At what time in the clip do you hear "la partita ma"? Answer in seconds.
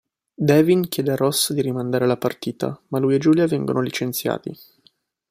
2.07-2.97